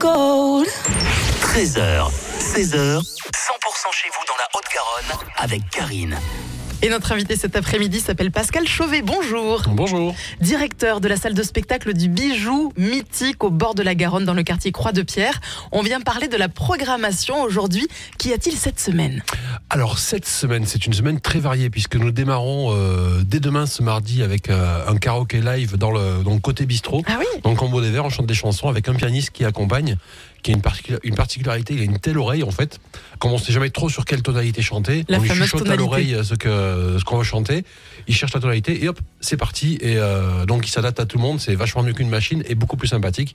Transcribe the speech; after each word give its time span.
gold. 0.00 0.66
13h, 1.42 2.10
16h, 2.38 3.02
100% 3.02 3.92
chez 3.92 4.08
vous 4.08 4.24
dans 4.26 4.36
la 4.38 4.48
Haute-Garonne 4.54 5.28
avec 5.36 5.68
Karine. 5.70 6.18
Et 6.82 6.88
notre 6.88 7.12
invité 7.12 7.36
cet 7.36 7.56
après-midi 7.56 8.00
s'appelle 8.00 8.30
Pascal 8.30 8.66
Chauvet. 8.66 9.02
Bonjour. 9.02 9.62
Bonjour. 9.68 10.14
Directeur 10.40 11.02
de 11.02 11.08
la 11.08 11.16
salle 11.16 11.34
de 11.34 11.42
spectacle 11.42 11.92
du 11.92 12.08
Bijou 12.08 12.72
mythique 12.78 13.44
au 13.44 13.50
bord 13.50 13.74
de 13.74 13.82
la 13.82 13.94
Garonne 13.94 14.24
dans 14.24 14.32
le 14.32 14.42
quartier 14.42 14.72
Croix-de-Pierre. 14.72 15.42
On 15.72 15.82
vient 15.82 16.00
parler 16.00 16.26
de 16.26 16.38
la 16.38 16.48
programmation 16.48 17.42
aujourd'hui. 17.42 17.86
Qu'y 18.16 18.32
a-t-il 18.32 18.56
cette 18.56 18.80
semaine? 18.80 19.22
Alors 19.68 19.98
cette 19.98 20.24
semaine, 20.24 20.64
c'est 20.64 20.86
une 20.86 20.94
semaine 20.94 21.20
très 21.20 21.38
variée 21.38 21.68
puisque 21.68 21.96
nous 21.96 22.12
démarrons 22.12 22.74
euh, 22.74 23.20
dès 23.26 23.40
demain 23.40 23.66
ce 23.66 23.82
mardi 23.82 24.22
avec 24.22 24.48
euh, 24.48 24.88
un 24.88 24.96
karaoké 24.96 25.42
live 25.42 25.76
dans 25.76 25.90
le, 25.90 26.22
dans 26.24 26.32
le 26.32 26.40
côté 26.40 26.64
bistrot. 26.64 27.02
Ah 27.06 27.16
oui? 27.18 27.26
Donc 27.42 27.62
en 27.62 27.68
beau 27.68 27.82
des 27.82 27.90
verres, 27.90 28.06
on 28.06 28.10
chante 28.10 28.26
des 28.26 28.32
chansons 28.32 28.68
avec 28.68 28.88
un 28.88 28.94
pianiste 28.94 29.32
qui 29.32 29.44
accompagne, 29.44 29.98
qui 30.42 30.52
a 30.52 30.54
une, 30.54 30.62
une 31.04 31.14
particularité, 31.14 31.74
il 31.74 31.80
a 31.80 31.84
une 31.84 31.98
telle 31.98 32.18
oreille 32.18 32.42
en 32.42 32.50
fait, 32.50 32.80
comme 33.18 33.32
on 33.32 33.38
sait 33.38 33.52
jamais 33.52 33.70
trop 33.70 33.88
sur 33.88 34.04
quelle 34.04 34.22
tonalité 34.22 34.62
chanter, 34.62 35.04
La 35.08 35.18
on 35.18 35.22
lui 35.22 35.28
chuchote 35.28 35.62
à 35.62 35.64
tonalité. 35.64 35.76
l'oreille 35.76 36.14
euh, 36.14 36.22
ce 36.22 36.34
que 36.34 36.96
ce 36.98 37.04
qu'on 37.04 37.18
va 37.18 37.24
chanter, 37.24 37.64
il 38.08 38.14
cherche 38.14 38.32
la 38.34 38.40
tonalité 38.40 38.82
et 38.84 38.88
hop, 38.88 38.98
c'est 39.20 39.36
parti 39.36 39.78
et 39.80 39.96
euh, 39.96 40.46
donc 40.46 40.66
il 40.66 40.70
s'adapte 40.70 41.00
à 41.00 41.06
tout 41.06 41.18
le 41.18 41.22
monde, 41.22 41.40
c'est 41.40 41.54
vachement 41.54 41.82
mieux 41.82 41.92
qu'une 41.92 42.08
machine 42.08 42.42
et 42.48 42.54
beaucoup 42.54 42.76
plus 42.76 42.88
sympathique, 42.88 43.34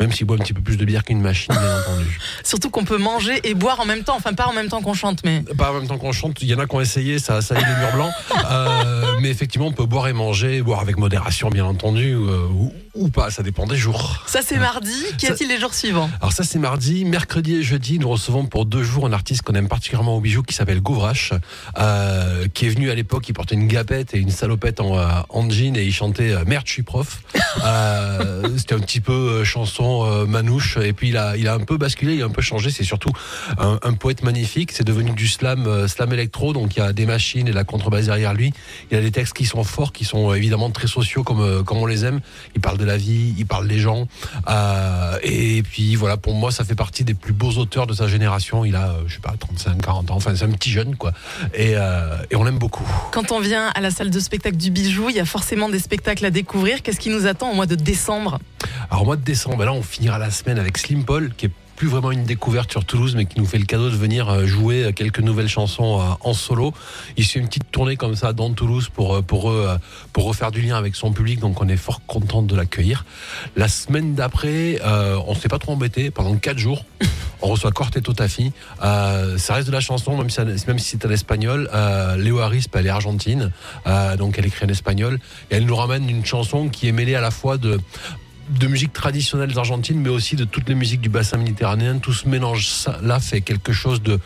même 0.00 0.12
s'il 0.12 0.26
boit 0.26 0.36
un 0.36 0.40
petit 0.40 0.52
peu 0.52 0.60
plus 0.60 0.76
de 0.76 0.84
bière 0.84 1.04
qu'une 1.04 1.20
machine 1.20 1.54
bien 1.54 1.78
entendu. 1.80 2.18
Surtout 2.44 2.70
qu'on 2.70 2.84
peut 2.84 2.98
manger 2.98 3.40
et 3.44 3.54
boire 3.54 3.80
en 3.80 3.86
même 3.86 4.04
temps. 4.04 4.16
Enfin, 4.16 4.32
pas 4.34 4.46
en 4.46 4.52
même 4.52 4.68
temps 4.68 4.82
qu'on 4.82 4.94
chante, 4.94 5.20
mais. 5.24 5.42
Pas 5.56 5.70
en 5.70 5.74
même 5.74 5.88
temps 5.88 5.98
qu'on 5.98 6.12
chante, 6.12 6.40
il 6.42 6.48
y 6.48 6.54
en 6.54 6.58
a 6.58 6.66
qui 6.66 6.74
ont 6.74 6.80
essayé, 6.80 7.18
ça 7.18 7.36
a 7.36 7.42
sali 7.42 7.62
les 7.66 7.74
murs 7.80 7.92
blancs. 7.92 8.12
Euh, 8.48 9.16
mais 9.20 9.30
effectivement, 9.30 9.66
on 9.66 9.72
peut 9.72 9.86
boire 9.86 10.06
et 10.06 10.12
manger, 10.12 10.62
boire 10.62 10.80
avec 10.80 10.98
modération, 10.98 11.48
bien 11.50 11.64
entendu, 11.64 12.14
ou, 12.14 12.28
euh, 12.28 12.46
ou, 12.48 12.72
ou 12.94 13.08
pas, 13.08 13.30
ça 13.30 13.42
dépend 13.42 13.66
des 13.66 13.76
jours. 13.76 14.22
Ça, 14.26 14.40
c'est 14.42 14.58
mardi. 14.58 14.92
Qu'y 15.18 15.26
a-t-il 15.26 15.48
les 15.48 15.58
jours 15.58 15.74
suivants? 15.74 16.08
Alors 16.20 16.32
ça, 16.36 16.44
c'est 16.44 16.58
mardi. 16.58 17.06
Mercredi 17.06 17.54
et 17.54 17.62
jeudi, 17.62 17.98
nous 17.98 18.10
recevons 18.10 18.44
pour 18.44 18.66
deux 18.66 18.82
jours 18.82 19.06
un 19.06 19.12
artiste 19.14 19.40
qu'on 19.40 19.54
aime 19.54 19.68
particulièrement 19.68 20.18
au 20.18 20.20
bijou 20.20 20.42
qui 20.42 20.52
s'appelle 20.52 20.82
Gouvrache, 20.82 21.32
euh, 21.78 22.46
qui 22.52 22.66
est 22.66 22.68
venu 22.68 22.90
à 22.90 22.94
l'époque, 22.94 23.26
il 23.30 23.32
portait 23.32 23.54
une 23.54 23.66
gapette 23.66 24.12
et 24.12 24.18
une 24.18 24.28
salopette 24.28 24.80
en, 24.80 24.98
euh, 24.98 25.06
en 25.30 25.48
jean 25.48 25.74
et 25.78 25.84
il 25.84 25.94
chantait 25.94 26.32
euh, 26.32 26.44
Merde, 26.46 26.66
je 26.66 26.72
suis 26.72 26.82
prof. 26.82 27.22
Euh, 27.64 28.50
C'était 28.58 28.74
un 28.74 28.80
petit 28.80 29.00
peu 29.00 29.42
chanson 29.42 30.26
manouche 30.26 30.76
et 30.76 30.92
puis 30.92 31.08
il 31.08 31.16
a, 31.16 31.38
il 31.38 31.48
a 31.48 31.54
un 31.54 31.60
peu 31.64 31.78
basculé, 31.78 32.14
il 32.14 32.22
a 32.22 32.26
un 32.26 32.30
peu 32.30 32.42
changé. 32.42 32.70
C'est 32.70 32.84
surtout 32.84 33.10
un, 33.58 33.78
un 33.82 33.94
poète 33.94 34.22
magnifique. 34.22 34.72
C'est 34.72 34.84
devenu 34.84 35.12
du 35.12 35.26
slam, 35.26 35.88
slam 35.88 36.12
électro, 36.12 36.52
donc 36.52 36.76
il 36.76 36.80
y 36.80 36.82
a 36.82 36.92
des 36.92 37.06
machines 37.06 37.48
et 37.48 37.52
la 37.52 37.64
contrebasse 37.64 38.04
derrière 38.06 38.34
lui. 38.34 38.52
Il 38.90 38.98
a 38.98 39.00
des 39.00 39.10
textes 39.10 39.34
qui 39.34 39.46
sont 39.46 39.64
forts, 39.64 39.92
qui 39.92 40.04
sont 40.04 40.34
évidemment 40.34 40.70
très 40.70 40.86
sociaux 40.86 41.24
comme, 41.24 41.64
comme 41.64 41.78
on 41.78 41.86
les 41.86 42.04
aime. 42.04 42.20
Il 42.54 42.60
parle 42.60 42.76
de 42.76 42.84
la 42.84 42.98
vie, 42.98 43.34
il 43.38 43.46
parle 43.46 43.66
des 43.68 43.78
gens. 43.78 44.06
Euh, 44.48 45.18
et 45.22 45.62
puis 45.62 45.96
voilà, 45.96 46.18
pour 46.26 46.34
moi, 46.34 46.50
ça 46.50 46.64
fait 46.64 46.74
partie 46.74 47.04
des 47.04 47.14
plus 47.14 47.32
beaux 47.32 47.52
auteurs 47.52 47.86
de 47.86 47.94
sa 47.94 48.08
génération. 48.08 48.64
Il 48.64 48.74
a, 48.74 48.88
euh, 48.88 49.02
je 49.06 49.14
sais 49.14 49.20
pas, 49.20 49.32
35, 49.38 49.80
40 49.80 50.10
ans. 50.10 50.16
Enfin, 50.16 50.34
c'est 50.34 50.44
un 50.44 50.50
petit 50.50 50.72
jeune, 50.72 50.96
quoi. 50.96 51.12
Et, 51.54 51.74
euh, 51.76 52.16
et 52.32 52.34
on 52.34 52.42
l'aime 52.42 52.58
beaucoup. 52.58 52.82
Quand 53.12 53.30
on 53.30 53.38
vient 53.38 53.68
à 53.68 53.80
la 53.80 53.92
salle 53.92 54.10
de 54.10 54.18
spectacle 54.18 54.56
du 54.56 54.72
Bijou, 54.72 55.08
il 55.08 55.14
y 55.14 55.20
a 55.20 55.24
forcément 55.24 55.68
des 55.68 55.78
spectacles 55.78 56.26
à 56.26 56.32
découvrir. 56.32 56.82
Qu'est-ce 56.82 56.98
qui 56.98 57.10
nous 57.10 57.28
attend 57.28 57.52
au 57.52 57.54
mois 57.54 57.66
de 57.66 57.76
décembre? 57.76 58.40
Alors, 58.90 59.02
au 59.02 59.04
mois 59.04 59.14
de 59.14 59.22
décembre, 59.22 59.58
ben 59.58 59.66
là, 59.66 59.72
on 59.72 59.82
finira 59.82 60.18
la 60.18 60.32
semaine 60.32 60.58
avec 60.58 60.78
Slim 60.78 61.04
Paul, 61.04 61.32
qui 61.36 61.46
est 61.46 61.52
plus 61.76 61.88
vraiment 61.88 62.10
une 62.10 62.24
découverte 62.24 62.70
sur 62.70 62.84
Toulouse, 62.84 63.14
mais 63.14 63.26
qui 63.26 63.38
nous 63.38 63.46
fait 63.46 63.58
le 63.58 63.66
cadeau 63.66 63.90
de 63.90 63.96
venir 63.96 64.28
euh, 64.28 64.46
jouer 64.46 64.92
quelques 64.94 65.20
nouvelles 65.20 65.48
chansons 65.48 66.00
euh, 66.00 66.04
en 66.22 66.32
solo. 66.32 66.72
Il 67.16 67.24
fait 67.24 67.38
une 67.38 67.46
petite 67.46 67.70
tournée 67.70 67.96
comme 67.96 68.16
ça 68.16 68.32
dans 68.32 68.50
Toulouse 68.52 68.88
pour, 68.92 69.16
euh, 69.16 69.22
pour, 69.22 69.50
eux, 69.50 69.66
euh, 69.68 69.78
pour 70.12 70.24
refaire 70.24 70.50
du 70.50 70.62
lien 70.62 70.76
avec 70.76 70.96
son 70.96 71.12
public, 71.12 71.38
donc 71.38 71.60
on 71.60 71.68
est 71.68 71.76
fort 71.76 72.00
content 72.06 72.42
de 72.42 72.56
l'accueillir. 72.56 73.04
La 73.54 73.68
semaine 73.68 74.14
d'après, 74.14 74.80
euh, 74.84 75.18
on 75.26 75.34
s'est 75.34 75.48
pas 75.48 75.58
trop 75.58 75.72
embêté 75.72 76.10
pendant 76.10 76.34
quatre 76.36 76.58
jours. 76.58 76.84
On 77.42 77.48
reçoit 77.48 77.70
Corteto 77.70 78.14
Tafi. 78.14 78.52
Euh, 78.82 79.36
ça 79.36 79.54
reste 79.54 79.66
de 79.66 79.72
la 79.72 79.80
chanson, 79.80 80.16
même 80.16 80.30
si, 80.30 80.40
même 80.40 80.78
si 80.78 80.90
c'est 80.90 81.06
en 81.06 81.10
espagnol. 81.10 81.68
Euh, 81.74 82.16
Léo 82.16 82.38
Harris, 82.38 82.64
elle 82.72 82.86
est 82.86 82.90
argentine, 82.90 83.52
euh, 83.86 84.16
donc 84.16 84.38
elle 84.38 84.46
écrit 84.46 84.64
en 84.64 84.68
espagnol. 84.68 85.18
Et 85.50 85.56
elle 85.56 85.66
nous 85.66 85.76
ramène 85.76 86.08
une 86.08 86.24
chanson 86.24 86.68
qui 86.68 86.88
est 86.88 86.92
mêlée 86.92 87.14
à 87.14 87.20
la 87.20 87.30
fois 87.30 87.58
de 87.58 87.78
de 88.48 88.66
musique 88.66 88.92
traditionnelle 88.92 89.52
d'Argentine, 89.52 90.00
mais 90.00 90.08
aussi 90.08 90.36
de 90.36 90.44
toutes 90.44 90.68
les 90.68 90.74
musiques 90.74 91.00
du 91.00 91.08
bassin 91.08 91.38
méditerranéen. 91.38 91.98
Tout 91.98 92.12
ce 92.12 92.28
mélange-là 92.28 93.20
fait 93.20 93.40
quelque 93.40 93.72
chose 93.72 94.02
de, 94.02 94.18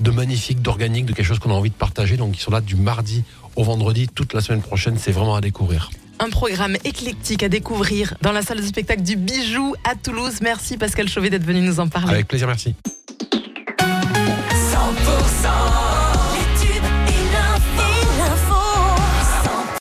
de 0.00 0.10
magnifique, 0.10 0.62
d'organique, 0.62 1.06
de 1.06 1.12
quelque 1.12 1.26
chose 1.26 1.38
qu'on 1.38 1.50
a 1.50 1.54
envie 1.54 1.70
de 1.70 1.74
partager. 1.74 2.16
Donc 2.16 2.36
ils 2.36 2.40
sont 2.40 2.50
là 2.50 2.60
du 2.60 2.76
mardi 2.76 3.24
au 3.56 3.64
vendredi, 3.64 4.08
toute 4.08 4.34
la 4.34 4.40
semaine 4.40 4.62
prochaine. 4.62 4.96
C'est 4.98 5.12
vraiment 5.12 5.34
à 5.34 5.40
découvrir. 5.40 5.90
Un 6.18 6.30
programme 6.30 6.76
éclectique 6.84 7.42
à 7.42 7.48
découvrir 7.48 8.14
dans 8.22 8.32
la 8.32 8.42
salle 8.42 8.58
de 8.58 8.66
spectacle 8.66 9.02
du 9.02 9.16
Bijou 9.16 9.74
à 9.84 9.94
Toulouse. 9.94 10.38
Merci 10.40 10.78
Pascal 10.78 11.08
Chauvet 11.08 11.30
d'être 11.30 11.44
venu 11.44 11.60
nous 11.60 11.80
en 11.80 11.88
parler. 11.88 12.14
Avec 12.14 12.28
plaisir, 12.28 12.46
merci. 12.46 12.74
100% 13.80 15.85